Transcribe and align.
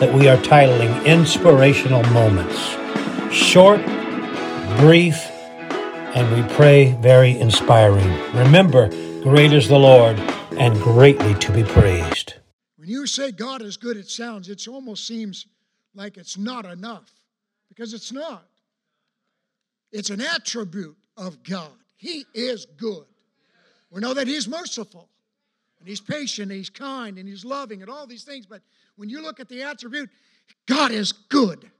that 0.00 0.12
we 0.12 0.28
are 0.28 0.36
titling 0.36 1.04
Inspirational 1.06 2.02
Moments. 2.12 2.54
Short, 3.34 3.82
brief, 4.78 5.16
and 6.14 6.36
we 6.36 6.54
pray 6.54 6.92
very 7.00 7.38
inspiring. 7.38 8.06
Remember, 8.34 8.88
great 9.22 9.54
is 9.54 9.68
the 9.68 9.78
Lord 9.78 10.18
and 10.58 10.78
greatly 10.82 11.34
to 11.34 11.52
be 11.52 11.62
praised. 11.62 12.34
When 12.76 12.90
you 12.90 13.06
say 13.06 13.32
God 13.32 13.62
is 13.62 13.78
good, 13.78 13.96
it 13.96 14.08
sounds, 14.10 14.50
it 14.50 14.68
almost 14.68 15.06
seems 15.06 15.46
like 15.94 16.18
it's 16.18 16.36
not 16.36 16.66
enough 16.66 17.10
because 17.68 17.94
it's 17.94 18.12
not. 18.12 18.46
It's 19.92 20.10
an 20.10 20.20
attribute 20.20 20.96
of 21.16 21.42
God. 21.42 21.72
He 21.96 22.26
is 22.34 22.66
good. 22.76 23.06
We 23.90 24.00
know 24.00 24.12
that 24.12 24.28
He's 24.28 24.46
merciful 24.46 25.08
and 25.86 25.90
He's 25.90 26.00
patient, 26.00 26.50
and 26.50 26.58
He's 26.58 26.68
kind, 26.68 27.16
and 27.16 27.28
He's 27.28 27.44
loving, 27.44 27.80
and 27.80 27.88
all 27.88 28.08
these 28.08 28.24
things. 28.24 28.44
But 28.44 28.60
when 28.96 29.08
you 29.08 29.22
look 29.22 29.38
at 29.38 29.48
the 29.48 29.62
attribute, 29.62 30.10
God 30.66 30.90
is 30.90 31.12
good. 31.12 31.70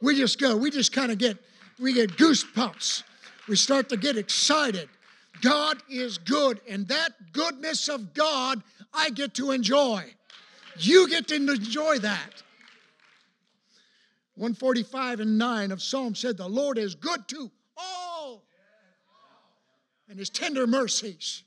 We 0.00 0.16
just 0.16 0.40
go, 0.40 0.56
we 0.56 0.70
just 0.70 0.90
kind 0.90 1.12
of 1.12 1.18
get, 1.18 1.36
we 1.78 1.92
get 1.92 2.12
goosebumps. 2.12 3.02
We 3.46 3.56
start 3.56 3.90
to 3.90 3.98
get 3.98 4.16
excited. 4.16 4.88
God 5.42 5.76
is 5.90 6.16
good, 6.16 6.62
and 6.66 6.88
that 6.88 7.10
goodness 7.34 7.90
of 7.90 8.14
God 8.14 8.62
I 8.94 9.10
get 9.10 9.34
to 9.34 9.50
enjoy. 9.50 10.02
You 10.78 11.10
get 11.10 11.28
to 11.28 11.34
enjoy 11.34 11.98
that. 11.98 12.42
145 14.36 15.20
and 15.20 15.36
9 15.36 15.72
of 15.72 15.82
Psalm 15.82 16.14
said, 16.14 16.38
The 16.38 16.48
Lord 16.48 16.78
is 16.78 16.94
good 16.94 17.28
to 17.28 17.50
all, 17.76 18.44
and 20.08 20.18
his 20.18 20.30
tender 20.30 20.66
mercies 20.66 21.42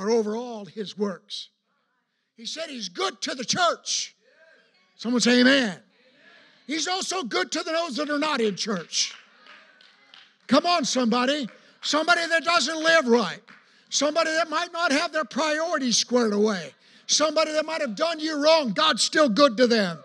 are 0.00 0.10
over 0.10 0.34
all 0.34 0.64
his 0.64 0.96
works. 0.96 1.50
He 2.36 2.46
said 2.46 2.70
he's 2.70 2.88
good 2.88 3.20
to 3.20 3.34
the 3.34 3.44
church. 3.44 4.16
Someone 4.96 5.20
say 5.20 5.40
amen. 5.40 5.78
He's 6.66 6.88
also 6.88 7.22
good 7.22 7.52
to 7.52 7.62
those 7.62 7.96
that 7.96 8.08
are 8.08 8.18
not 8.18 8.40
in 8.40 8.56
church. 8.56 9.14
Come 10.46 10.64
on, 10.64 10.84
somebody. 10.84 11.48
Somebody 11.82 12.26
that 12.26 12.44
doesn't 12.44 12.82
live 12.82 13.08
right. 13.08 13.40
Somebody 13.90 14.30
that 14.30 14.48
might 14.48 14.72
not 14.72 14.90
have 14.90 15.12
their 15.12 15.24
priorities 15.24 15.98
squared 15.98 16.32
away. 16.32 16.72
Somebody 17.06 17.52
that 17.52 17.66
might 17.66 17.80
have 17.80 17.94
done 17.94 18.20
you 18.20 18.42
wrong. 18.42 18.72
God's 18.72 19.02
still 19.02 19.28
good 19.28 19.56
to 19.58 19.66
them. 19.66 19.98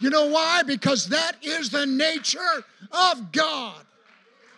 You 0.00 0.10
know 0.10 0.26
why? 0.26 0.62
Because 0.64 1.08
that 1.08 1.36
is 1.42 1.70
the 1.70 1.86
nature 1.86 2.64
of 2.92 3.32
God. 3.32 3.84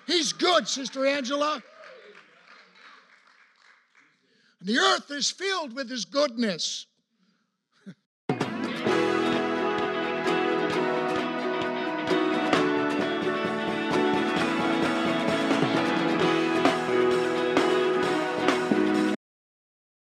He's 0.06 0.32
good, 0.32 0.66
Sister 0.66 1.06
Angela. 1.06 1.62
The 4.64 4.78
earth 4.78 5.10
is 5.10 5.30
filled 5.30 5.74
with 5.74 5.90
His 5.90 6.04
goodness. 6.04 6.86